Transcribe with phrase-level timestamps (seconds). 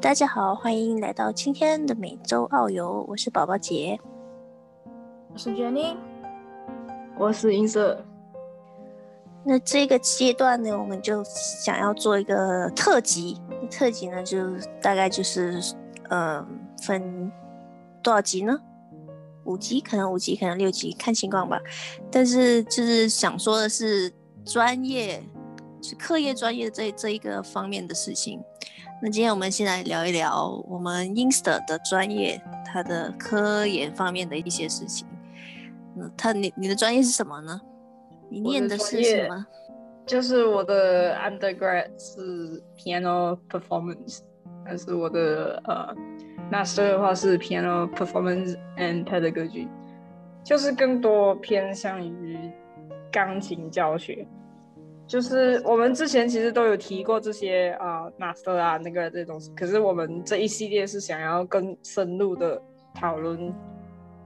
[0.00, 4.00] 大家好，欢迎来到今天的每周澳游，我是宝宝姐，
[5.30, 5.94] 我是 Jenny，
[7.18, 8.02] 我是音色。
[9.44, 13.38] 那这个阶段呢，我们就想要做一个特辑，
[13.70, 15.60] 特辑呢就大概就是
[16.08, 16.42] 呃
[16.80, 17.30] 分
[18.02, 18.58] 多少集呢？
[19.44, 21.60] 五集，可能五集，可能六集，看情况吧。
[22.10, 24.10] 但是就是想说的是
[24.46, 25.22] 专业，
[25.82, 28.42] 是课业专业这这一个方面的事情。
[29.02, 35.08] 那今天我们先来聊一聊我们 Insta 的专业，它的科研方面的一些事情。
[35.96, 37.58] 嗯，他你你的专业是什么呢？
[38.28, 39.46] 你念的是什么？
[40.04, 44.18] 就是我的 undergrad 是 piano performance，
[44.66, 45.94] 但是我的呃
[46.52, 49.66] master 的话是 piano performance and pedagogy，
[50.44, 52.38] 就是更多偏向于
[53.10, 54.28] 钢琴教学。
[55.10, 59.50] 就是我们之前其实都有提过这些啊，master 啊，那个这些东西。
[59.56, 62.62] 可是我们这一系列是想要更深入的
[62.94, 63.52] 讨论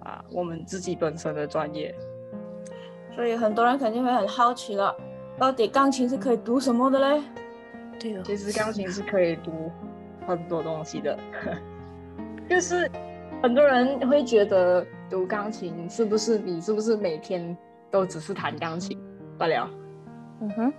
[0.01, 1.95] 啊，我们自己本身的专业。
[3.17, 4.95] 所以很多人肯定会很好奇了，
[5.39, 7.23] 到底钢琴是可以读什么的嘞？
[7.99, 9.73] 对哦，其实钢琴是可以读
[10.27, 11.19] 很多东西的，
[12.47, 12.91] 就是
[13.43, 17.57] 很多人会觉得读钢琴是不是你是不是每天
[17.91, 19.01] 都只是弹钢琴
[19.39, 19.71] 罢了？
[20.41, 20.73] 嗯哼，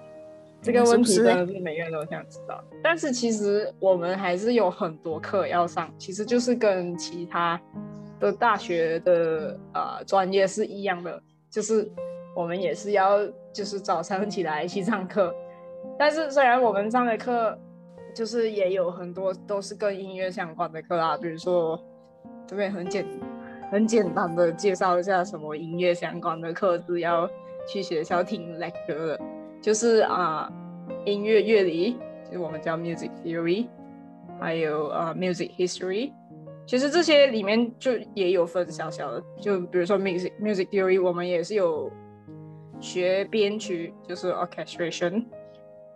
[0.62, 2.64] 这个问题真的是每个人都想知道。
[2.84, 7.60] 但是其实我们还是有很多课要上，其实就是跟其他
[8.20, 11.90] 的大学的呃专业是一样的，就是
[12.36, 15.34] 我们也是要就是早上起来去上课。
[15.98, 17.58] 但是虽然我们上的课
[18.14, 21.80] 就是也有很多都是跟音乐相关的课啊，比如说
[22.46, 23.06] 这边很简
[23.72, 27.30] 很简单的介绍一下什么音乐相关的课是要
[27.68, 29.20] 去学校听 lecture 的。
[29.66, 30.48] 就是啊，
[31.06, 33.66] 音乐乐理，就是我们叫 music theory，
[34.40, 36.12] 还有啊 music history，
[36.68, 41.92] 其实这些里面就也有分小小的，就比如说 music music theory，我们也是有
[42.80, 45.26] 学编曲，就是 orchestration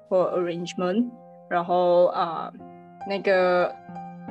[0.09, 1.07] 或 arrangement，
[1.47, 2.51] 然后啊
[3.07, 3.71] 那个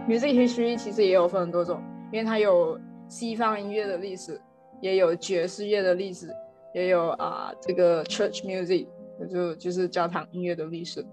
[0.09, 4.41] music history 其实也有分很多种，因为它有西方音乐的历史，
[4.81, 6.27] 也有爵士乐的历史，
[6.75, 8.88] 也有啊这个 church music。
[9.26, 11.04] 就就是教堂音乐的历史，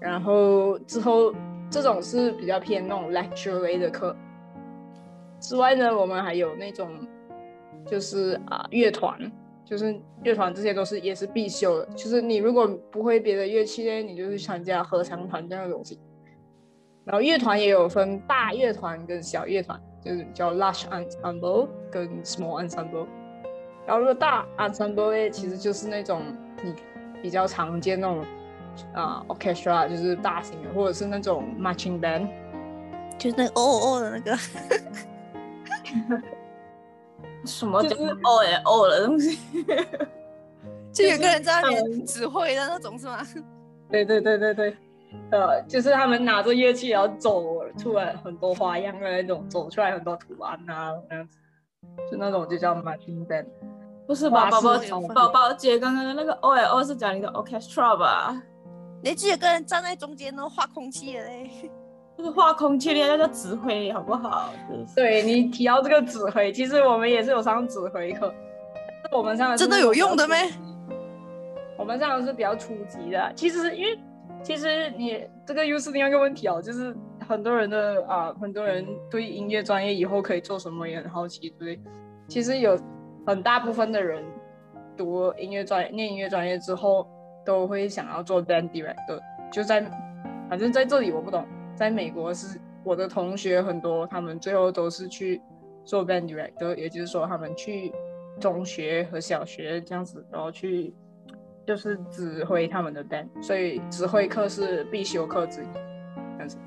[0.00, 1.34] 然后之后
[1.68, 4.14] 这种是比较偏那种 lecture 类的课。
[5.40, 6.88] 之外呢，我们还有那种
[7.84, 9.18] 就是啊乐团，
[9.64, 11.86] 就是乐团这些都是也是必修的。
[11.96, 15.98] 就是你如果不会别的乐器呢，你就去参加合唱团这样的东西。
[17.04, 23.08] 然后乐团也有分大乐团跟小乐团，就是叫 large ensemble 跟 small ensemble。
[23.84, 26.22] 然后如果大 ensemble 呢，其实就是那种
[26.62, 26.72] 你。
[27.22, 28.24] 比较常见那种
[28.92, 32.28] 啊，orchestra 就是大型的，或者是那种 marching band，
[33.16, 34.36] 就是那哦哦的那个，
[37.46, 39.38] 什么就是哦耶哦的东西，
[40.92, 43.18] 就有个人在那边指挥的那种是吗？
[43.88, 44.76] 对对对对对，
[45.30, 51.38] 呃，就是他们拿着乐器然后走出来很多花样的那种，走出来很多图案啊那样子，
[52.10, 53.46] 就那种就叫 marching band。
[54.06, 54.78] 不是吧，宝宝
[55.14, 58.42] 宝宝姐刚刚的那个 O L O 是讲你的 orchestra 吧？
[59.02, 61.50] 你只有个人站在中间呢，画空气的嘞，
[62.18, 64.50] 就是画空气的，那叫指挥，好不好？
[64.94, 68.32] 对你提到这个指挥，其实我们也是有上指挥课，
[69.12, 70.36] 我们上的真的有用的咩？
[71.78, 73.98] 我们上的是比较初级的，其实因为
[74.42, 76.94] 其实你这个又是另外一个问题哦，就是
[77.26, 81.80] 很多人的啊，很多人对音乐专业以后可以做什么也很好奇，对，
[82.28, 82.78] 其实有。
[83.24, 84.24] 很大部分的人
[84.96, 87.08] 读音乐专业、念音乐专业之后，
[87.44, 89.20] 都会想要做 band director。
[89.52, 89.80] 就在，
[90.48, 91.46] 反正在这里我不懂，
[91.76, 95.40] 在美国是我的同学很多，他们最后都是去
[95.84, 97.92] 做 band director，也就是说他们去
[98.40, 100.92] 中学和小学这样子，然后去
[101.64, 105.66] 就是指挥他们的 band，所以指挥课是必修课之一，
[106.34, 106.58] 这样子。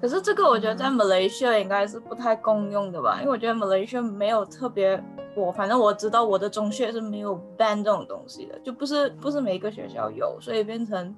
[0.00, 5.00] 可是这个我觉得在 Malaysia 应该是不太共用的吧，因为我觉得 Malaysia 没有特别。
[5.36, 11.14] 我反正我知道我的中学是没有 band 这种东西的，就不是不是每一个学校有，所以变成，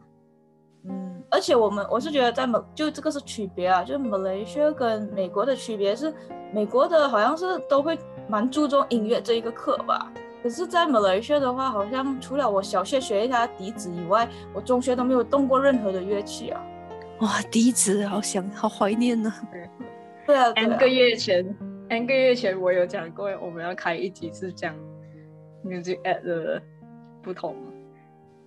[0.89, 6.13] 嗯，而且我们我是觉得在美就这个是区别啊，就 Malaysia 跟美国的区别是，
[6.53, 7.99] 美国的好像是都会
[8.29, 10.11] 蛮注重音乐这一个课吧，
[10.43, 16.63] 可是，在 Malaysia 的话，好像除了我小学学一下笛子以外，我中学都没有动过任何的乐器啊。
[17.21, 19.33] 哇，笛子好想好怀念呢。
[20.27, 21.45] 对啊，三个月前。
[21.89, 24.75] N 个月前我有讲过，我们要开一集是讲
[25.65, 26.61] music at 的
[27.23, 27.55] 不同，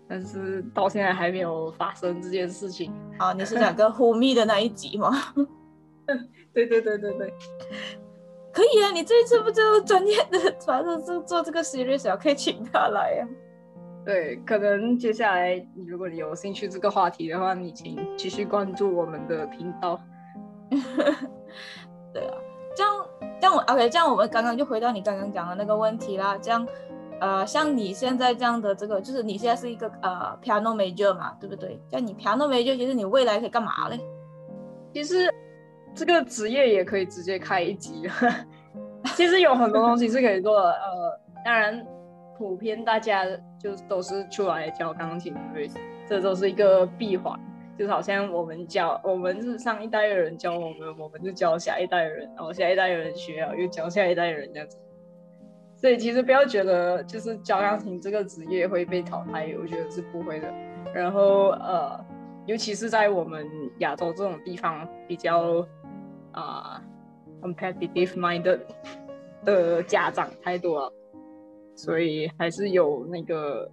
[0.10, 2.94] 但是到现在还没有发生这件事情。
[3.18, 5.12] 啊，你是讲跟呼密的那一集吗？
[6.54, 7.34] 对对对对对，
[8.52, 13.28] 可以啊，你这一次不就专业的，反正是做这个 series，可以请他来呀。
[14.06, 20.02] 对，可能接下来如果你有兴趣这个话题的话，你请继续关注我们的频道。
[22.12, 22.38] 对啊，
[23.40, 26.38] 这样 OK，这样我们刚刚就回到你刚刚讲的那个问题啦。
[26.42, 26.68] 这样，
[27.20, 31.82] 呃，像你现在这样的这个，就是你现在是一个呃 piano major 嘛，对不对？
[31.92, 34.00] 像你 piano major，其实你未来可以干嘛嘞？
[34.94, 35.34] 其实
[35.94, 38.10] 这个职业也可以直接开一集。
[39.16, 41.86] 其实有很多东西是可以做的，呃，当然。
[42.38, 43.26] 普遍大家
[43.62, 45.70] 就都是出来教钢琴，对？
[46.08, 47.38] 这都是一个闭环，
[47.80, 54.78] 就是好像我们教，我们是上一代的人教我们，我们就教下一代人，然后下一代人学了又教下一代人这样子。
[55.78, 60.54] 所以其实不要觉得就是教钢琴这个职业会被淘汰，我觉得是不会的。
[60.94, 62.06] 然后呃，
[62.48, 63.48] 尤其是在我们
[63.78, 65.66] 亚洲这种地方比较
[66.34, 66.84] 啊
[67.42, 68.60] competitive minded
[69.46, 70.94] 的家长太多了。
[71.78, 73.72] 所以还是有那个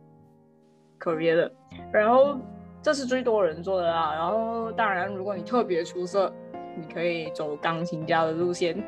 [1.00, 1.52] career 的，
[1.93, 2.38] 然后
[2.87, 4.15] 这是最多人做的啦。
[4.15, 6.33] 然后当然，如果你特别出色，
[6.77, 8.81] 你可以走钢琴家的路线，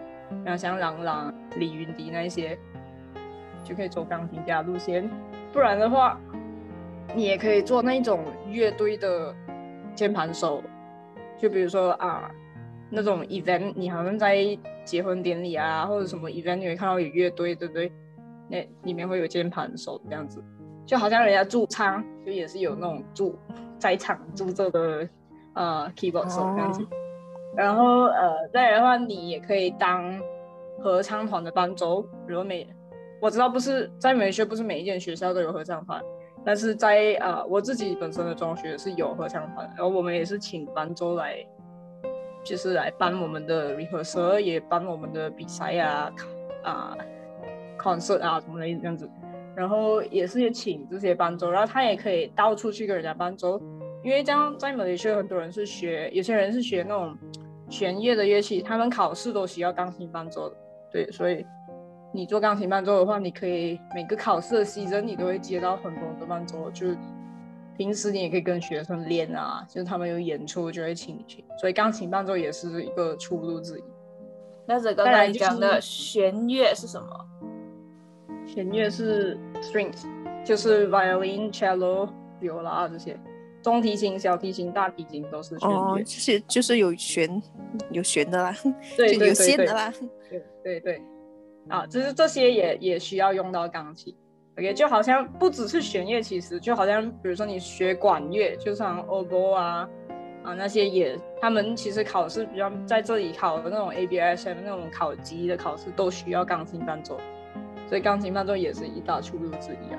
[0.44, 2.56] 然后像郎朗、李云迪那些，
[3.64, 5.10] 就可以走钢琴家路线。
[5.52, 6.16] 不然的话，
[7.12, 9.34] 你也可以做那种乐队的
[9.96, 10.62] 键盘手，
[11.36, 12.30] 就比如说啊，
[12.90, 17.90] 那种 event，你好像在结婚典礼啊，或者什么 event，你会看到有乐队，对不对？
[18.48, 20.40] 那里面会有键盘手这样子，
[20.86, 23.36] 就好像人家驻唱，就也是有那种驻
[23.78, 25.08] 在场驻这的
[25.54, 26.86] 呃 keyboard 手这样子。
[27.56, 30.20] 然后呃再来的话，你也可以当
[30.80, 32.02] 合唱团的伴奏。
[32.26, 32.68] 比如每
[33.20, 36.02] 我知道不是在美学不是每一间学校都有合唱团，
[36.44, 41.36] 但是在呃我自己本身的中学是有合唱团，然后我们也是请伴奏来，
[42.44, 46.12] 就是来帮我们的 rehearsal，也帮我们的比赛啊
[46.62, 46.96] 啊。
[47.80, 49.08] concert 啊什么的这样子，
[49.58, 53.60] 然后也是请这些伴奏，然后他也可以到处去跟人家伴奏，
[54.04, 57.18] 因为这样在马来西亚很多人是学，有些人是学那种
[57.68, 60.56] 弦乐的乐器，他们考试都需要钢琴伴奏的，
[60.92, 61.44] 对，所以
[62.12, 66.86] 你做钢琴伴奏的话，你可以每个考试的期间你都会接到很多的伴奏，就
[67.76, 73.82] 平时你也可以跟学生练啊，就是他们有演出就会请你去，所以钢琴伴奏也是一个出路之一。
[74.68, 77.08] 那这个刚才讲的弦乐是什么？
[78.46, 80.04] 弦乐是 strings，
[80.44, 82.08] 就是 violin、cello、
[82.40, 83.18] viola 这些，
[83.62, 85.76] 中提琴、小提琴、大提琴都是弦乐。
[85.76, 87.42] 哦，这些就是有弦
[87.90, 88.54] 有弦的啦，
[88.96, 89.92] 对有线的啦。
[90.30, 91.02] 对对对，
[91.68, 94.14] 啊，就是这些也也需要用到钢琴。
[94.58, 99.88] OK，就好像不只是弦乐，其实就好像比如说你学管乐，就像 oboe 啊
[100.42, 107.20] 啊那些也，他们其实考试比较在这里考的那种 ABSM 那种考级的考试都需要钢琴伴奏。
[107.88, 109.98] 所以钢琴伴奏也是一大出路之一啊，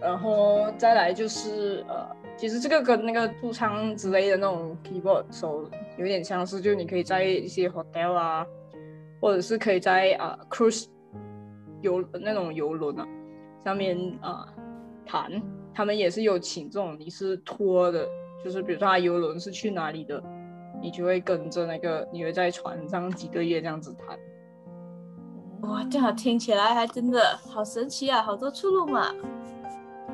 [0.00, 2.06] 然后再来就是呃，
[2.36, 8.46] 其实这个跟那个驻唱之类的那种 keyboard 手有点相似，就是你可以在一些 hotel 啊，
[9.20, 10.86] 或者是可以在啊 cruise
[11.80, 13.06] 游那种游轮啊
[13.64, 14.46] 上面啊
[15.06, 15.30] 弹，
[15.72, 18.06] 他们也是有请这种你是托的，
[18.44, 20.22] 就是比如说他游轮是去哪里的，
[20.82, 24.18] 你就会跟着那个，你会在船上几个月这样子弹。
[25.62, 28.20] 哇，这样听起来还真的好神奇啊！
[28.22, 29.12] 好多出路嘛。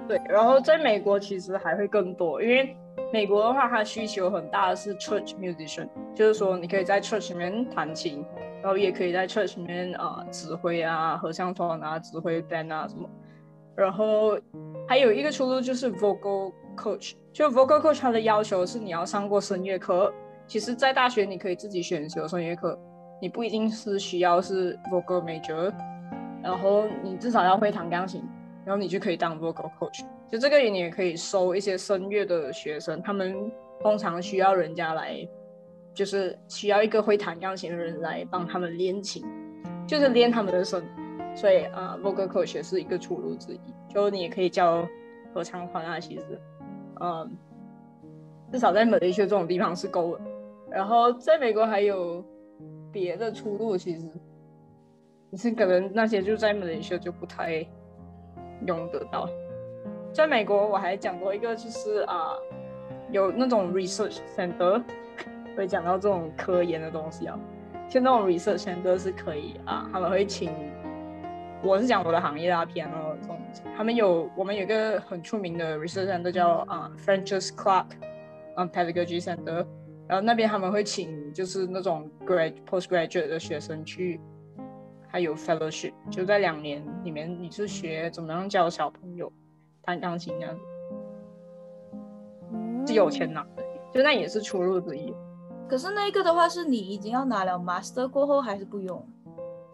[0.07, 2.77] 对，然后在美国其实还会更多，因为
[3.13, 8.25] 美国的话，它需求很大的是 church musician，就是说你可以在 church 里面弹琴，
[8.63, 13.09] 然后也可以在 church 里面啊指挥啊合唱团啊指挥 band 啊什么。
[13.75, 14.39] 然后
[14.87, 20.13] 还有一个出路就是 vocal coach，就 vocal coach 它的要求是你要上过声乐课，
[20.47, 22.79] 其实在大学你可以自己选修声乐课。
[23.21, 25.73] 你不一定是需要是 vocal major，
[26.43, 28.23] 然后你至少要会弹钢琴，
[28.65, 30.05] 然后你就可以当 vocal coach。
[30.31, 35.27] 就这个你也可以收一些声乐的学生，他们通常需要人家来，
[35.93, 39.25] 就是需要一个会弹钢琴的人来帮他们练琴，
[39.87, 40.85] 就是练他们的声。
[41.35, 43.61] 所以啊，vocal coach 是一个出路之一。
[43.89, 44.87] 就你也可以教
[45.35, 46.41] 合唱团啊，其实，
[47.01, 47.37] 嗯，
[48.53, 50.21] 至少在美利坚这种地方是够了。
[50.71, 52.25] 然后在美国还有。
[52.93, 54.09] 别的出路其实，
[55.31, 57.67] 你是可能那些就在马来西亚就不太
[58.67, 59.29] 用得到。
[60.13, 62.33] 在美国我还讲过一个，就是啊，
[63.11, 64.83] 有那种 research center
[65.57, 67.39] 会讲到这种科研的东西啊。
[67.89, 70.51] 像那种 research center 是可以啊，他们会请，
[71.63, 73.39] 我是讲我的行业啊，偏哦这种。
[73.77, 77.87] 他们有我们有一个很出名的 research center 叫啊 Francis Clark
[78.55, 79.65] 啊 Pedagogy Center，
[80.09, 84.19] 然后那边他们会请就是那种 grad postgraduate 的学生去，
[85.07, 89.31] 还有 fellowship，就在两年里面你是学怎么样教小朋友
[89.83, 90.63] 弹钢琴这样子，
[92.87, 93.63] 是有钱拿的，
[93.93, 95.15] 就那也是出路之一。
[95.69, 99.07] 可是那个的话，是你已经要拿了 master 过后，还是不用？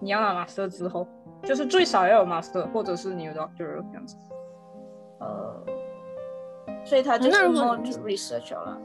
[0.01, 1.07] 你要拿 master 之后，
[1.45, 4.17] 就是最少要有 master，或者是你有 doctor 这样子。
[5.21, 5.65] 呃，
[6.85, 8.77] 所以他就是 more research 了。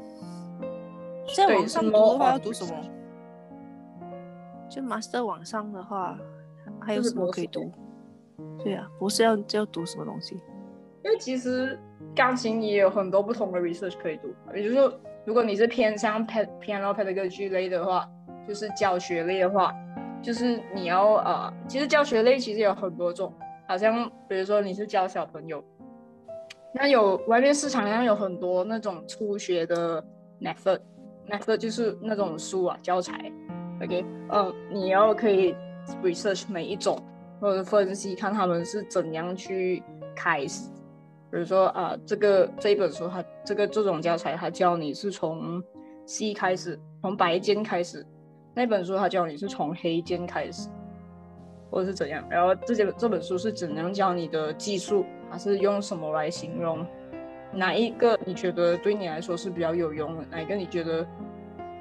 [1.36, 2.82] 在网上读的话要读什么？
[4.70, 6.18] 就 master 网上的话，
[6.80, 7.72] 还有什么可以读？
[8.64, 10.36] 对啊，博士要要读什么东西？
[11.04, 11.80] 因为其实
[12.16, 14.94] 钢琴也有很多不同的 research 可以读，也就是说。
[15.26, 18.10] 如果你是偏向 p piano pedagogy 类的话，
[18.48, 19.72] 就是教学类的话，
[20.24, 23.32] 就是你要呃，其实教学类其实有很多种，
[23.68, 25.64] 好像比如说你是教小朋友，
[26.74, 30.04] 那有外面市场上有很多那种初学的
[31.30, 33.32] method，method 就是那种书啊教材
[33.84, 35.56] ，OK，嗯，你要可以
[36.04, 37.02] research 每一种
[37.40, 39.84] 或者分析看他们是怎样去
[40.16, 40.70] 开始。
[41.32, 45.64] 比如说啊，这个这一本书，它这个这种教材，它教你是从
[46.08, 48.02] C 开始，从白键开始；
[48.56, 50.68] 那本书它教你是从黑键开始，
[51.70, 52.26] 或者是怎样。
[52.32, 56.84] 然后这些这本书是怎样教你的技术，它是用什么来形容？
[57.54, 60.26] 哪一个你觉得对你来说是比较有用的？
[60.30, 61.06] 哪一个你觉得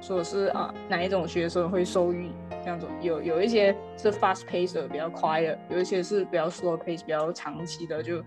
[0.01, 2.31] 说是啊，哪一种学生会受益？
[2.61, 8.21] 这样子有有一些是 fast pace 的比较快的，有一些是比较 slow pace 比较长期的就。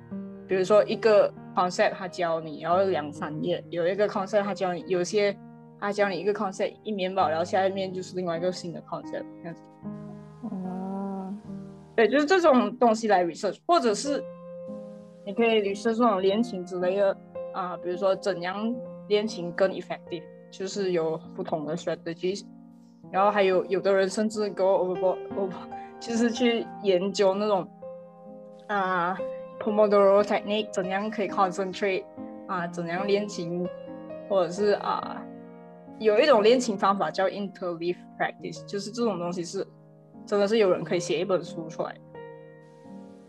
[0.49, 5.35] 比如说一个 concept 他教你，然后两三页；有一个 concept 他教你，有些
[5.81, 9.63] 他教你一个 concept 一面吧，然后下一面就是另外一个新的 concept 这样子。
[10.43, 11.33] 哦，
[11.97, 14.23] 对，就是这种东西来 research，或者是
[15.25, 17.17] 你可以 research 这种练琴之类的
[17.53, 18.75] 啊，比如说怎样
[19.09, 22.45] 练琴更 effective，就是有不同的 strategies。
[23.11, 25.19] 然后还有有的人甚至 go overboard，
[26.01, 27.69] 就是去研究那种
[28.69, 29.19] 啊。
[29.61, 32.05] Pomodoro technique 怎样可以 concentrate
[32.49, 32.67] 啊？
[32.67, 33.65] 怎样练琴，
[34.29, 35.25] 或者是啊，
[36.01, 39.65] 有一种练琴方法叫 interleaf practice，就是这种东西是
[40.27, 41.95] 真的是有人可以写一本书出来，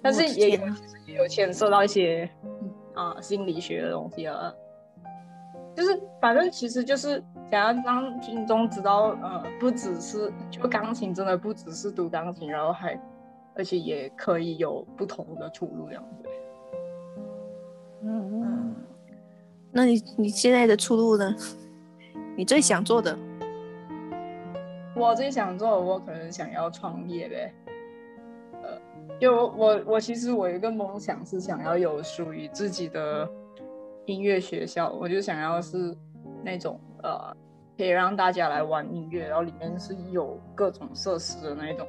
[0.02, 0.62] 但是也有
[1.20, 2.28] 有牵涉到一些
[2.94, 4.54] 啊心理学的东西啊，
[5.76, 13.00] 就是反正其实就是想要让听众知道，呃，不只是就钢琴真的不只是读钢琴，然后还。
[13.56, 16.28] 而且也可以有不同的出路，这样子。
[18.02, 18.76] 嗯嗯，
[19.72, 21.36] 那你你现在的出路呢？
[22.36, 23.16] 你最想做的？
[24.96, 27.54] 我最想做，我可能想要创业呗。
[29.14, 33.30] 呃，就我我其实我有一个梦想是想要有属于自己的
[34.06, 35.96] 音乐学校，我就想要是
[36.44, 37.36] 那种呃
[37.78, 41.88] 可以让大家来玩音乐，然后里面是有各种设施的那种。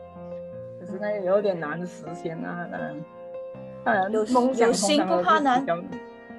[0.81, 2.69] 可是那也有点难实现啊，
[3.85, 5.65] 当然，梦想心不怕难。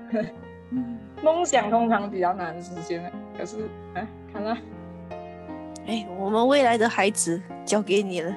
[1.23, 4.55] 梦想通常比较难实现，可是哎，看了，
[5.87, 8.35] 哎，我们未来的孩子交给你了。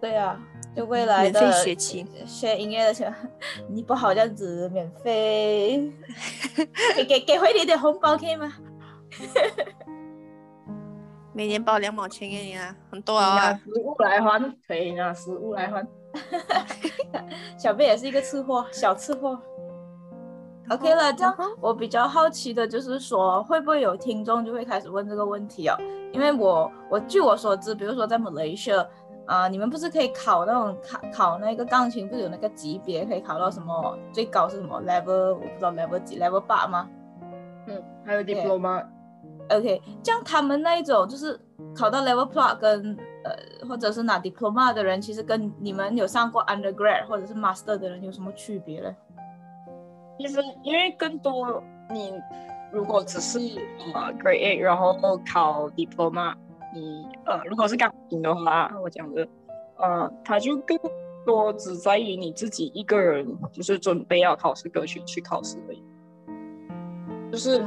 [0.00, 0.40] 对啊，
[0.74, 3.12] 就未来的免费学琴、学音乐的钱，
[3.68, 5.92] 你不好这样子免费，
[6.96, 8.52] 给给给回你点红包可以吗？
[11.34, 13.36] 每年包两毛钱给你啊，很多啊。
[13.36, 15.86] 拿食物来还，可以拿食物来还。
[17.58, 19.38] 小贝也是一个吃货，小吃货。
[20.70, 25.76] OK 了，这样我比较好奇的就是说，会不会有听众就会开始问这个问题哦？
[26.12, 28.86] 因为我我据我所知，比如说在 Malaysia
[29.26, 35.34] 啊，你们不是可以考那种考考那个钢琴，不是有那个级别可以考到什么最高是什么 level？
[35.34, 36.88] 我不知道 level 几，level 八吗？
[37.66, 38.84] 嗯，还有 diploma。
[39.50, 41.38] OK，这样他们那一种就是
[41.76, 48.94] 考到 Level Plus 跟呃，或者是拿 Diploma 的人，其实跟你们有上过 Undergrad 或者是 Master 的人有什么区别呢？
[50.18, 52.14] 其实因为更多你
[52.72, 53.38] 如果只是
[53.94, 54.96] 呃 Grade A，然后
[55.30, 56.34] 考 Diploma，
[56.74, 59.26] 你呃如果是钢琴的话，我讲的
[59.76, 60.78] 呃，它就更
[61.24, 65.82] 多只在于你自己一个人，就是准备要考试歌曲去考试而已，
[67.30, 67.64] 就是。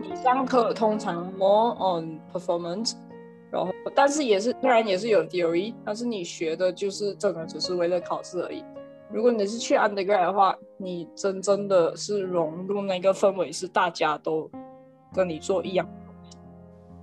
[0.00, 2.94] 你上课通常 more on performance，
[3.50, 8.64] 然后但是也是当然也是有 theory，但是你学的就是真的只是为了考试而已。
[9.12, 14.48] 如果你是去 undergrad 的话，你真正的是融入那个氛围，是大家都
[15.12, 15.84] 跟你做一样，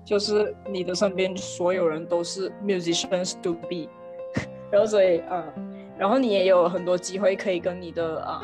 [0.05, 3.89] 就是你的身边所有人都是 musicians to be，
[4.71, 5.43] 然后所以啊，
[5.97, 8.43] 然后你也有很多机会可以跟你的啊，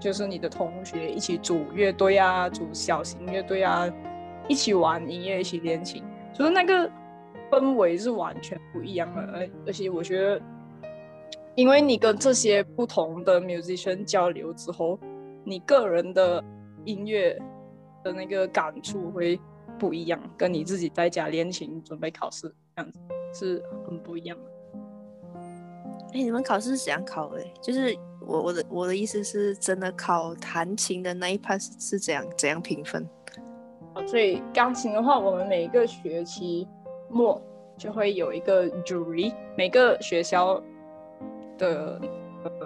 [0.00, 3.88] 就是你的同学一起组乐队啊，组小型乐队啊，
[4.48, 6.02] 一起玩音乐，一起练琴，
[6.34, 6.90] 就是那个
[7.50, 9.22] 氛围是完全不一样的。
[9.32, 10.40] 而而且我觉得，
[11.54, 14.98] 因为你跟这些不同的 musician 交流之后，
[15.44, 16.42] 你个人的
[16.84, 17.38] 音乐
[18.02, 19.38] 的那个感触会
[19.78, 22.98] 不一样，跟你自己在家练琴准备考试这样子
[23.32, 24.44] 是很不一样的。
[26.14, 27.44] 哎，你们考试是怎样考的？
[27.62, 33.08] 就是我我的我的意思是真的考弹琴的那一 part 是是怎样怎样评分？
[34.06, 36.66] 所以钢琴的话，我们每个学期
[37.10, 37.40] 末
[37.76, 40.62] 就会有一个 jury，每个学校
[41.58, 42.00] 的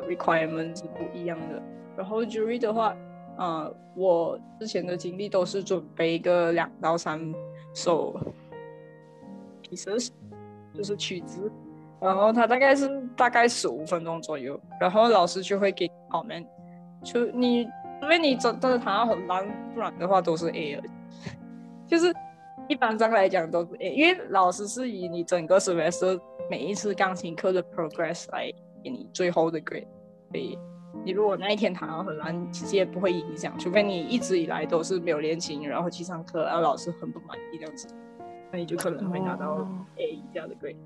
[0.08, 1.62] requirement 是不一样的。
[1.96, 2.96] 然后 jury 的话，
[3.38, 7.20] 呃，我之前的经历都是准备一个两到三
[7.74, 8.14] 首
[9.62, 10.10] pieces，
[10.74, 11.50] 就是曲子。
[12.00, 16.44] 然后他大概是大概十五分钟左右，然后老师就会给 comment，
[17.04, 17.60] 就你
[18.02, 20.82] 因为你真的弹到很烂，不然的话都是 A 了，
[21.86, 22.12] 就是
[22.68, 26.20] 一般上来讲都是 A，因为老师是以你整个 semester
[26.50, 29.86] 每一次钢琴课的 progress 来给你最后的 grade，
[30.32, 30.58] 所以
[31.04, 37.88] 你如果那一天弹到很烂，其实也不会影响，除非你一直以来都是没有练琴，然后去上课，然后老师很不满意这样子，
[38.52, 40.76] 那你就可能会拿到 A 以下的 grade。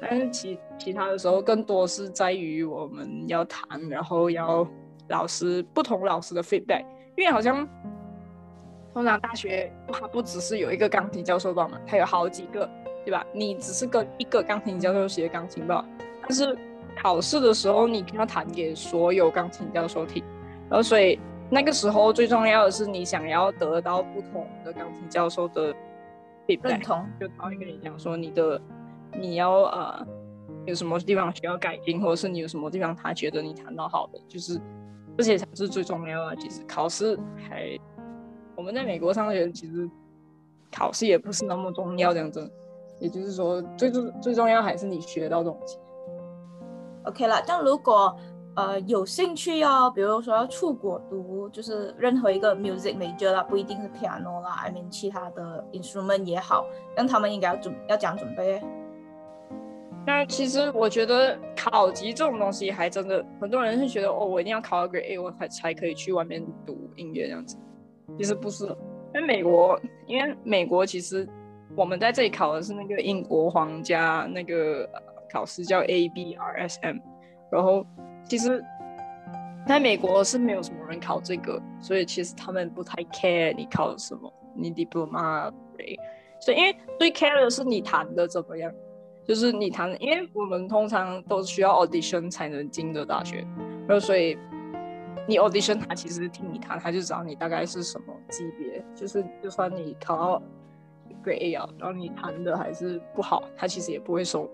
[0.00, 4.66] 但是其其他的时候，更多是在于我们要弹，然后要
[5.08, 6.84] 老师不同老师的 feedback，
[7.16, 7.66] 因为好像
[8.92, 12.68] 通常大学它不只是有一个钢琴教授吧嘛，它有好几个，
[13.04, 13.24] 对吧？
[13.32, 15.86] 你只是跟一个钢琴教授学钢琴吧，
[16.22, 16.58] 但是
[16.96, 20.22] 考试的时候你要弹给所有钢琴教授听，
[20.68, 21.18] 然后所以
[21.50, 25.74] 那个时候最重要的是你想要得到不同的钢琴教授的
[26.62, 28.60] 认同，就他会跟你讲说你的。
[29.16, 30.04] 你要呃
[30.66, 34.60] 有什么地方需要改进，或者是你有什么地方他觉得你弹到好的，就是
[35.16, 36.34] 这些才是最重要的。
[36.34, 37.16] 其实考试
[37.48, 37.78] 还
[38.56, 39.88] 我们在美国上学，其实
[40.72, 42.50] 考试也不是那么重要，这样子。
[42.98, 45.78] 也就是说，最最最重要还是你学到东西。
[47.04, 48.16] OK 了，但如果
[48.56, 56.64] 呃有兴趣要，比如说要出国读，就是任何一个 music major 啦，不一定是 piano 啦，I mean 其他的 instrument 也好，
[56.96, 58.62] 那他们应该要准要讲准备。
[60.06, 67.56] 那其实我觉得考级这种东西还真的很多人是觉得哦，我一定要考到 Grade A 我才才可以去外面读音乐这样子。
[68.18, 68.66] 其实不是，
[69.14, 71.26] 因为美国，因为美国其实
[71.74, 74.86] 我们在这里考的是那个英国皇家那个
[75.34, 77.00] 考试叫 ABRSM，
[77.50, 77.84] 然后
[78.28, 78.64] 其实
[79.66, 85.52] 在美国是没有什么人考这个，所以其实他们不太 care 你考什么，你 diploma
[86.40, 88.72] 所以因为最 care 的是你弹的怎么样。
[89.26, 93.38] 就是你弹，因为我们通常都需要 audition 才能进的大学，
[93.88, 94.36] 然后所以
[95.26, 98.84] 你 audition 他其实听你弹，他就知道你大概是什么级别。
[98.94, 100.42] 就是就算你考到
[101.24, 104.46] grade A 啊，然后你弹的还是不好，他其实也不会收。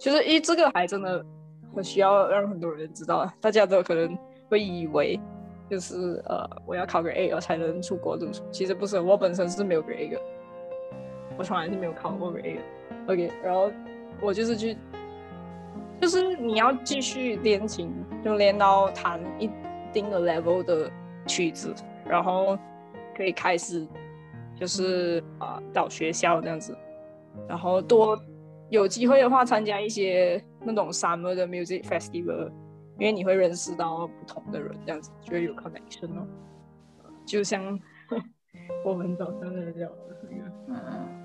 [0.00, 1.24] 就是一这个还真的
[1.76, 5.20] 很需要让很多人知道，大家都可能会以为
[5.68, 10.18] 就是呃我要考个 A 才能出国读书，其实不是，我本身是没有 grade，
[11.36, 13.70] 我从来是没有考过 grade，OK 然后。
[14.22, 14.76] 我就是去，
[15.98, 17.90] 就是你要继续练琴，
[18.22, 19.48] 就练到弹一
[19.94, 20.90] 定的 level 的
[21.26, 22.58] 曲子，然后
[23.16, 23.86] 可以开始
[24.54, 26.76] 就是啊找学校这样子，
[27.48, 28.20] 然后多
[28.70, 32.50] 有机会的话参加一些那种 summer 的 music festival，
[32.98, 36.26] 因为你会认识到不同的人，这样子就会有 connection 哦，
[37.26, 37.78] 就像
[38.84, 41.16] 我们早上在聊的那个，嗯。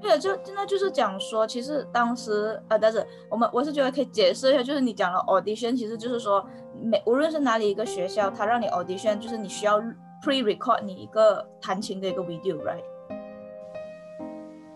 [0.00, 6.44] 对，就真的就是讲说，其实当时呃，但是我们我是觉得可以解释一下，就是你讲了 audition，其实就是说，
[6.82, 9.80] 每无论是哪里一个学校，他让你 audition，就是你需要
[10.24, 12.82] pre-record 你一个弹琴的一个 video，right？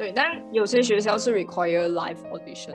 [0.02, 2.74] 对，但有些学校是 require live audition。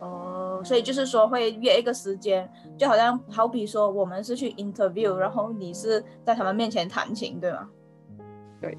[0.00, 2.46] 哦，所以就是说会约一个时间，
[2.76, 7.66] 就好像好比说我们是去 interview，然后你是在他们面前弹琴，对吗？
[8.60, 8.76] 对。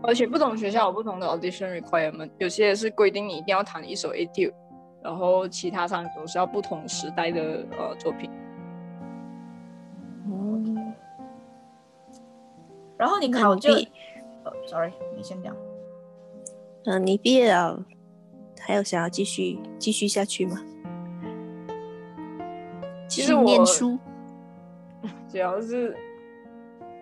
[0.00, 4.52] 而且不同学校有不同的 audition requirement，有些是规定你一定要弹一首 A D，
[5.02, 8.30] 然后其他三首是要不同时代的呃作品。
[10.28, 10.94] 嗯。
[12.96, 15.52] 然后你考就，呃，sorry，你先讲。
[16.86, 17.84] 嗯，你毕业了，
[18.60, 20.64] 还有想要继续继续下去吗？
[23.08, 23.98] 其实念书，
[25.28, 25.96] 主要是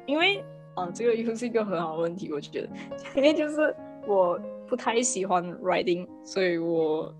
[0.06, 0.44] 因为。
[0.74, 2.68] 啊，这个又是一个很好的问题，我觉得，
[3.14, 3.72] 因为就是
[4.08, 7.14] 我不太喜欢 writing，所以我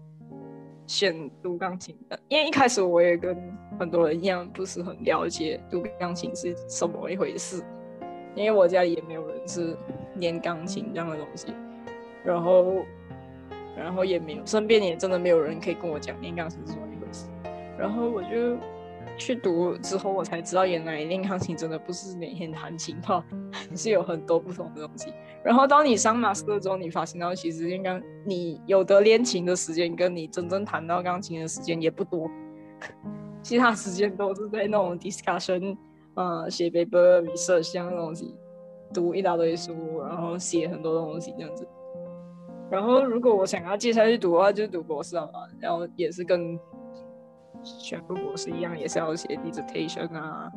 [0.88, 3.38] 选读钢琴的，因为一开始我也跟
[3.78, 7.62] 很多人一样，不是很了解读钢琴是什么一回事，
[8.34, 9.76] 因为我家里也没有人是
[10.16, 11.54] 练钢琴这样的东西，
[12.24, 12.84] 然后，
[13.76, 17.26] 然后也没有身边也真的没有人可以跟我讲练钢琴是怎么一回事，
[17.78, 18.56] 然后我就
[19.16, 23.24] 去读之后，我才知道原来练钢琴真的不是每天弹琴哈，
[23.76, 25.12] 是有很多不同的东西。
[25.44, 32.28] 然后当你上马斯之后，你发现到其实应该你有的练琴的时间，跟你真正弹到钢琴的时间也不多，
[33.42, 35.76] 其他时间都是在那种 discussion，
[36.14, 38.34] 呃，写 paper、research 这样的东西，
[38.94, 41.68] 读一大堆书，然后写很多东西这样子。
[42.70, 46.58] 然后如果我想要接下去读的话，就读博士嘛，然后也是跟
[47.80, 50.50] 全部博士一样，也是要写 dissertation 啊，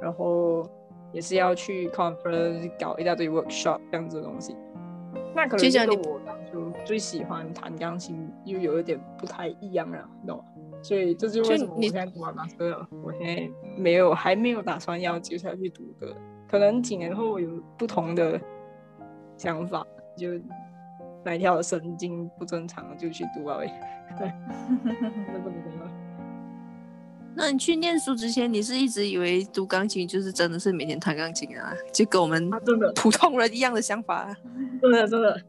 [0.00, 0.68] 然后。
[1.12, 4.54] 也是要去 conference 搞一大堆 workshop 这样子的东西，
[5.34, 10.44] 那可能跟我当初最喜欢弹钢琴又有一点不太一样了，懂吗？
[10.82, 16.14] 所以这就是为什么我现在读完 master，我现在没有还没有打算要接下去读的，
[16.48, 18.40] 可能几年后有不同的
[19.36, 19.84] 想法，
[20.16, 20.28] 就
[21.24, 23.70] 哪条神经不正常就去读啊喂，
[25.32, 25.60] 那不能。
[27.32, 31.72] 那你去念书之前，你是一直以为读钢琴就是真的是每天弹钢琴啊？
[31.92, 34.36] 就跟我们真的普通人一样的想法，啊
[34.82, 35.40] 真的真的，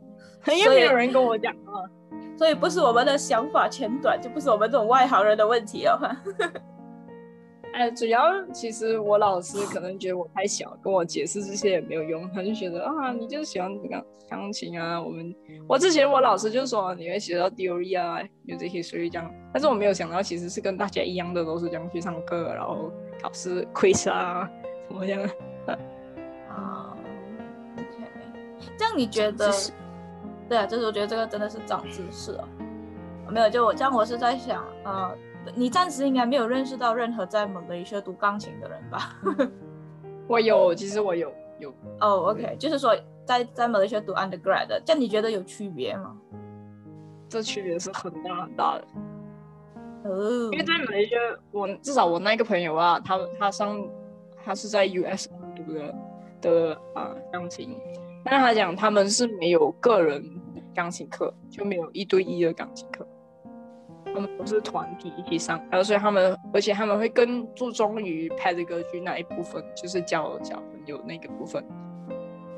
[0.56, 1.84] 因为没有人跟我讲啊，
[2.38, 6.18] 所以不是我们的想法浅短，就不是我们这种外行人的问题了。
[7.74, 15.02] 哎，主要其实我老师可能觉得我太小，跟我解释这些也没有用，他就觉得啊，你就是喜欢钢钢琴啊。
[15.02, 15.34] 我们
[15.68, 24.50] 我之前我老师就说你会学到 theory 啊，有这些所以讲，但是我没有想到其实是跟大家一样的，都是这样去上课，然后考试 quiz 啊，
[24.90, 25.22] 什么样
[25.66, 25.80] 的。
[26.50, 26.94] 啊
[27.78, 27.86] ，OK，
[28.78, 29.50] 这样你觉得？
[30.50, 32.46] 对啊，就是我觉得这个真的是长知识啊。
[33.30, 35.18] 没有，就我这样，我是在想，呃。
[35.56, 39.18] 你暂时应该没有认识到任何在马来西亚读钢琴的人吧？
[40.28, 41.74] 我有，其实我有有。
[42.00, 46.16] 哦，OK，就是说在在马来西亚读 undergrad 的，这样你觉得有区别吗？
[47.28, 48.86] 这区别是很大很大的。
[50.10, 50.50] 哦。
[50.52, 51.20] 因为在马来西亚，
[51.52, 53.84] 我至少我那个朋友啊，他他上
[54.44, 55.96] 他是在 US 读的
[56.42, 57.78] 的啊钢琴，
[58.24, 60.24] 但是他讲他们是没有个人
[60.76, 63.08] 钢琴课，就没有一对一的钢琴课。
[64.14, 71.64] 他们都是团体一起上，然后所以他们，而且他们会更注重于 pedagogy 那一部分，就是教小朋友那个部分。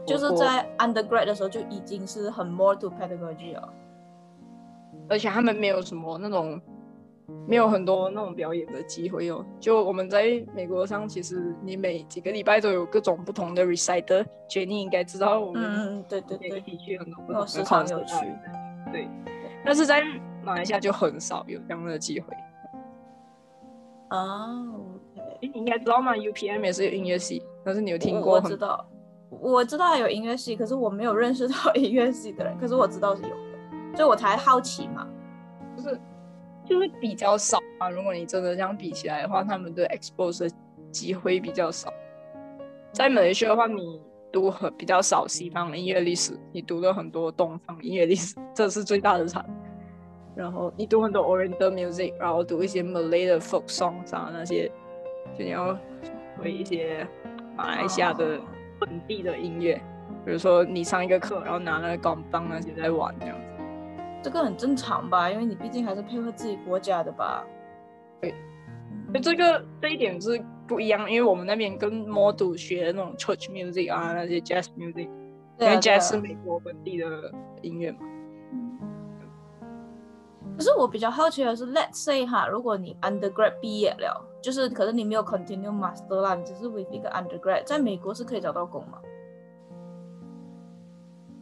[0.06, 3.74] 就是在 undergrad 的时候就已经是很 more to pedagogy 了。
[5.10, 6.60] 而且他们没有什么那种，
[7.48, 9.46] 没有很多那种表演的机会哦。
[9.60, 18.14] 就我们在美国上，其实你每几个礼拜都有各种不同的 recital，觉你应该知道我们嗯对对对，地区很多不同的场有趣。
[18.92, 19.08] 对，
[19.66, 20.04] 但是在
[20.44, 22.36] 马来西亚就很少有这样的机会
[24.10, 25.00] 哦。
[25.42, 28.36] 你应该知道吗？UPM 也是有音乐系，但是你有听过？
[28.36, 28.86] 我知道，
[29.30, 32.58] 我知道有音乐系，可是我没有认识到 音乐系的人。
[32.58, 35.08] 可是我知道是有的，所以我才好奇嘛。
[35.76, 36.00] 就是
[36.66, 37.90] 就是比较少啊。
[37.90, 40.50] 如果你真的这样比起来的话，他们对 expose
[40.92, 41.92] 机会比较少。
[42.94, 44.00] 在马来西亚的话，你
[44.32, 49.44] 读很比较少西方音乐历史，你读了很多东方音乐历史，这是最大的差。
[50.36, 54.72] 然后你读很多 Oriental music，然后读一些 Malay 的 folk songs 啊那些，
[55.38, 55.78] 就你要
[56.38, 57.08] 会一些
[57.56, 58.40] 马来西亚的
[58.80, 59.76] 本地的音乐，
[60.26, 63.44] 比如说你上一个课，然后拿那个钢棒那些在玩这样子。
[64.24, 65.30] 这个很正常吧？
[65.30, 67.46] 因为你毕竟还是配合自己国家的吧。
[68.22, 68.34] 对，
[69.14, 75.10] 就这个这一点是不一样，因为我们那边跟 model 学那种 church music 啊那些 jazz music，
[75.60, 77.06] 因为 jazz 是美国本地的
[77.62, 78.00] 音乐嘛。
[80.56, 89.00] 可是我比较好奇的是，Let's say 哈，如果你 undergrad 毕业了，就是可是你没有 continue master 啦，你只是 with 一个 undergrad，在美国是可以找到工吗？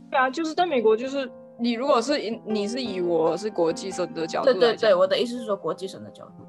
[0.10, 6.44] 对啊，就是在美国，就是你如果是以你是以我是国际生的角度，对对对，我的意思是说国际生的角度，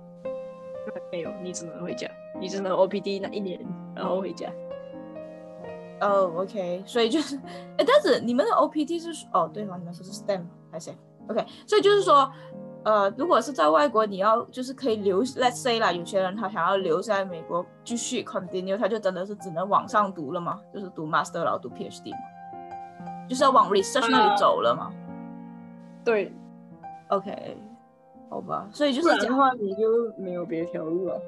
[1.11, 2.09] 没有，你只能回家，
[2.41, 3.61] 你只能 OPD 那一年，
[3.95, 4.49] 然后回家。
[6.01, 7.37] 哦，OK，所以就是，
[7.77, 9.77] 哎，但是你们的 OPT 是哦，对吗？
[9.79, 10.91] 你们不是 STEM 还是
[11.29, 12.31] ？OK，所以就是说，
[12.85, 20.61] 呃，如果是在外国，你要就是可以留，Let's say 啦，有些人他想要留在美国继续 continue，他就真的是只能往上读了吗？
[20.75, 22.19] 就是读 Master 然后读 PhD 吗？
[23.29, 24.93] 就是要往 research 那里走了吗？
[26.05, 26.33] 对
[27.09, 27.57] ，OK，
[28.29, 31.21] 好吧，所以就是讲话你就没有别条路了，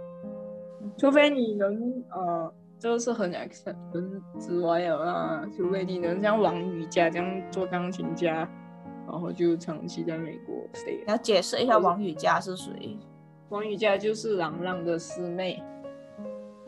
[0.99, 8.47] 除非你能呃，这个是很 exception 之外啊，除非你能像王瑜伽这样做钢琴家。
[9.15, 11.05] 然后就长期在美国 stay 你。
[11.07, 12.99] 要解释一下王雨佳是谁。
[13.51, 15.63] 王雨佳就是郎朗的师妹，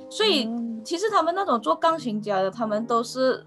[0.08, 3.44] 所以嗯其实他们那种做钢琴家的，他们都是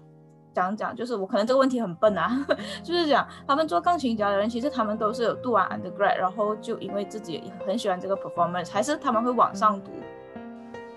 [0.52, 2.46] 讲讲，就是我可能这个问题很笨啊，
[2.84, 9.90] 就是讲他们做钢琴家的人，其实他们都是有读完 undergrad，然后就因为自己很喜欢这个 performance，还是他们会往上读。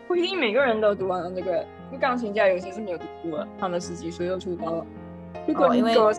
[0.06, 1.66] 不一定每个人都读完了这个。
[1.92, 4.86] 就钢琴家有些是没有读过的，他们十几岁就出道了，
[5.48, 6.12] 就跟哦因为歌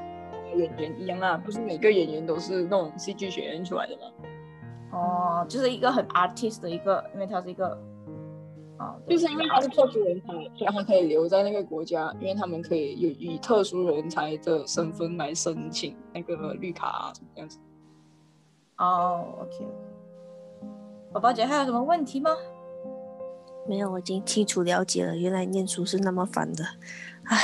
[0.55, 4.03] 演员一样啊，不是每个演员都是那种戏剧学院出来的嘛。
[4.93, 7.77] 哦，就是一个很 artist 的一个，因为他是一个，
[8.79, 17.59] 哦，就是因为他是特殊人才，所以他可以留在那个国家，因为他们可以有以特殊人才的身份来申请那个绿卡啊，什么样子。
[18.79, 19.67] 哦，OK，
[21.13, 22.31] 宝宝姐还有什么问题吗？
[23.67, 26.65] 没有，我已经清楚了解了，原来念书是那么烦的，
[27.25, 27.37] 唉，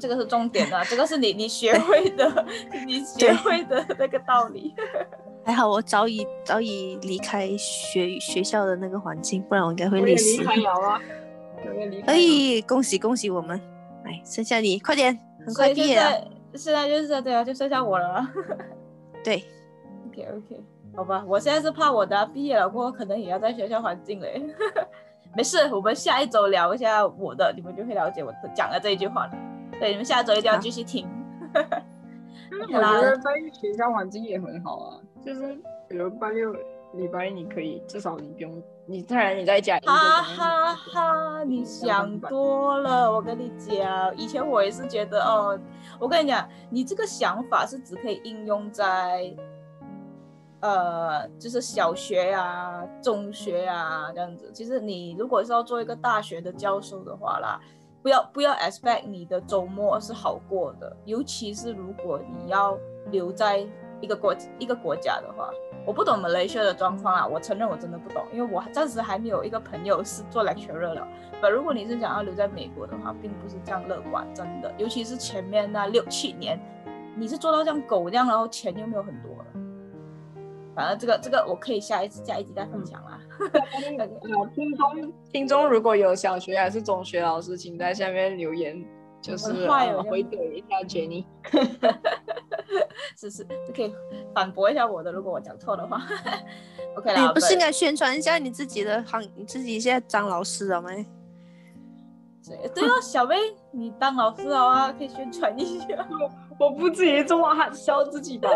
[0.00, 2.46] 这个是重点的，这个是你你学会的，
[2.86, 4.74] 你学会的那个道理。
[5.44, 10.46] 还好我早已早已离开学学校的那个环境，不然我应该会累死离。
[10.46, 11.00] 开了啊，
[11.66, 12.12] 我也离开了。
[12.12, 13.60] 哎，恭喜恭喜我们！
[14.04, 16.10] 哎，剩下你，快点，很快毕业了。
[16.10, 18.24] 在现在就是对啊，就剩下我了。
[19.24, 19.44] 对
[20.08, 20.64] ，OK OK，
[20.96, 24.40] 好吧，我现在是怕我的毕业了过后可能也要在学校环境嘞。
[25.34, 29.32] 没事，我们下一周聊一下我的，你们就会了解我讲的这一句话了。
[29.82, 31.08] 对，你们下周一定要继续听。
[31.52, 36.54] 我觉得在学校环境也很好啊，就是比如拜六
[36.92, 43.12] 礼拜你可以至少你不用，你当然你在家里哈哈哈，你想多了。
[43.12, 45.58] 我跟你讲，以前我也是觉得哦，
[45.98, 49.34] 我跟你讲，你这个想法是只可以应用在，
[50.60, 54.48] 呃，就是小学呀、中学呀这样子。
[54.54, 57.60] 其实你如果是要做一个大学的教授的话啦，
[58.02, 62.76] 不要不要 expect 你的周末是好过的，尤其是如果你要
[63.10, 63.66] 留在
[64.00, 65.50] 一个国一个国家的话。
[65.84, 71.04] 我不懂 Malaysia 的状况啊，我承认我真的不懂，因为我暂时还没有一个朋友是做 lecturer 了。
[71.42, 76.56] 但如果你是想要留在美国的话，并不是这样乐观，真的，尤其是前面那六七年，
[77.16, 79.41] 你是做到像狗一样，然后钱又没有很多。
[80.74, 83.20] 反正这个这个我可以下一次下一集再分享啦。
[83.98, 84.06] 呃，
[84.54, 88.84] 听众听众如果有小学还是中学老师，请在下面留言，
[89.20, 91.24] 就是很坏回怼一下 Jenny。
[93.16, 93.94] 是 是，就可以
[94.34, 96.00] 反驳一下我的，如果我讲错的话。
[96.96, 101.06] OK 你不是应该宣传一下你自己的行，你自己现在当老师了没？
[102.44, 103.36] 对对哦，小薇，
[103.70, 105.86] 你当老师的话，可以宣传一下。
[106.58, 108.50] 我不至于这么喊笑自己吧？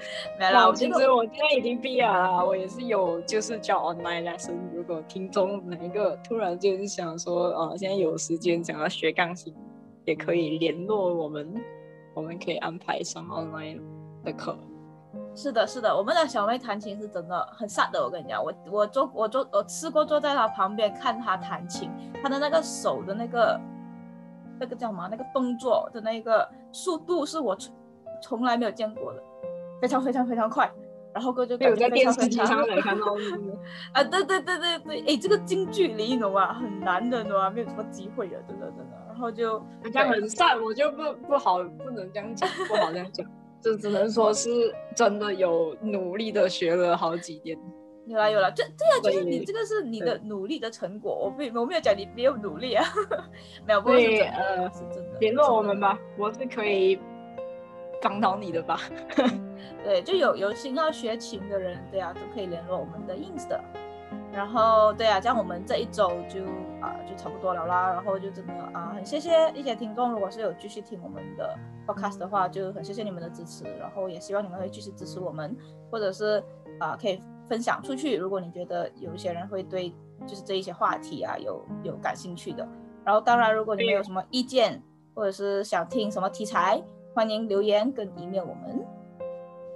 [0.38, 4.56] 没啦，那我觉得其实我现在已经毕业了，我也是有就是教 online lesson。
[4.74, 9.54] 如果听众哪一个突然就是想说，呃，现在有时间想要学钢琴，
[10.04, 11.54] 也可以联络我们，
[12.14, 13.80] 我们可以安排上 online
[14.24, 14.56] 的课。
[15.34, 18.02] 是的，是的，我们的小妹弹琴是真的很 sad 的。
[18.02, 21.90] 我跟你讲，我我坐我坐我试过坐在她旁边看她弹琴，
[22.22, 23.60] 她的那个手的那个
[24.58, 25.08] 那个叫什么？
[25.10, 27.74] 那个动作的那个速度是我从
[28.20, 29.22] 从来没有见过的，
[29.80, 30.70] 非常非常非常快。
[31.12, 33.52] 然后哥就感觉非在电视常非常机上来看到是不是
[33.92, 36.54] 啊，对对对对对，哎，这个近距离你懂吗？
[36.54, 37.50] 很难的，你懂吗？
[37.50, 38.96] 没有什么机会的，真的真的。
[39.08, 43.26] 然后就人家很 sad，我就不不好，不能这样讲，不好这样讲，
[43.60, 44.48] 就只能说是
[44.94, 47.58] 真的有努力的学了好几年。
[48.06, 52.84] 有啦有啦，这对啊，就是你这个是你的努力的成果，我没我没有讲你没有努力啊，
[53.66, 55.18] 没有，不对呃是真的。
[55.18, 56.98] 联络我们吧，我是可以
[58.00, 58.80] 帮到你的吧。
[59.84, 63.62] 对，就有有心要学琴的人，对啊，都可以联络我们的 ins 的。
[64.32, 66.44] 然后对啊，这样我们这一周就
[66.80, 67.92] 啊、就差不多了啦。
[67.92, 73.64] 然后就真的啊、很谢谢一些听众，如果是有继续听我们的 podcast 的话，就很谢谢你们的支持。
[73.78, 75.56] 然后也希望你们会继续支持我们，
[75.90, 76.42] 或者是
[76.78, 78.16] 啊、可以分享出去。
[78.16, 79.92] 如果你觉得有一些人会对
[80.26, 82.66] 就是这一些话题啊有有感兴趣的，
[83.04, 84.80] 然后当然如果你们有什么意见，
[85.14, 86.80] 或者是想听什么题材，
[87.12, 88.86] 欢迎留言跟 email 我们。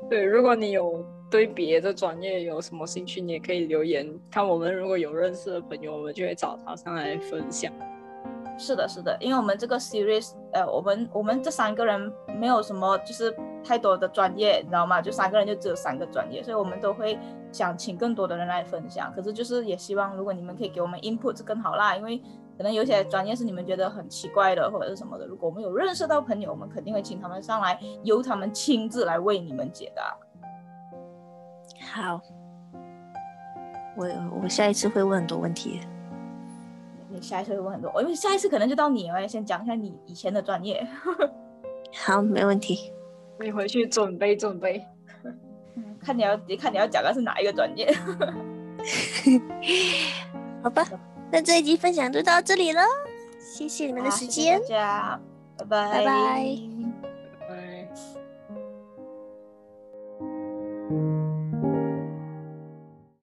[0.08, 4.08] 对，如果你有对别的专业有什么兴趣，你也可以留言。
[4.30, 7.72] 看我们如果有认识的朋友，我们就会找他上来分享。
[8.56, 15.02] 是的，是的，因为我们这个 series，呃，我们我们这三个人没有什么就是太多的专业，你知道吗？
[15.02, 17.18] 就三个人就只有三个专业，所以我们都会
[17.50, 19.12] 想请更多的人来分享。
[19.12, 22.22] 可是就是也希望如果你们可以给我们 input 就更好啦，因为
[22.56, 30.16] 可能有些专业是你们觉得很奇怪的或者是什么的，如果我们有认识到朋友，我们肯定会请他们上来，由他们亲自来为你们解答。
[31.92, 32.20] 好，
[33.96, 34.08] 我
[34.42, 35.80] 我下一次会问很多问题。
[37.08, 40.86] 你下一次会问很多，因为下一次可能就到你了，先讲一下你以前的专业。
[42.04, 42.92] 好，没问题。
[43.40, 44.84] 你回去准备准备。
[45.76, 47.92] 嗯，看你要你看你要讲的是哪一个专业？
[50.62, 50.84] 好吧，
[51.34, 52.80] 那这一集分享就到这里了，
[53.40, 55.20] 谢谢你们的时间，大家
[55.58, 56.04] 拜拜拜拜。
[56.04, 56.73] 拜。